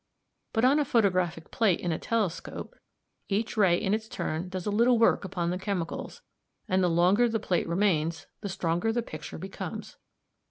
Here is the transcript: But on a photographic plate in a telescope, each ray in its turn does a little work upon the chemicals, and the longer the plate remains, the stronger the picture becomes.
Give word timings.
But 0.51 0.65
on 0.65 0.79
a 0.79 0.83
photographic 0.83 1.51
plate 1.51 1.79
in 1.79 1.91
a 1.91 1.99
telescope, 1.99 2.73
each 3.29 3.55
ray 3.55 3.79
in 3.79 3.93
its 3.93 4.07
turn 4.09 4.49
does 4.49 4.65
a 4.65 4.71
little 4.71 4.97
work 4.97 5.23
upon 5.23 5.51
the 5.51 5.59
chemicals, 5.59 6.23
and 6.67 6.83
the 6.83 6.89
longer 6.89 7.29
the 7.29 7.39
plate 7.39 7.67
remains, 7.69 8.25
the 8.39 8.49
stronger 8.49 8.91
the 8.91 9.03
picture 9.03 9.37
becomes. 9.37 9.97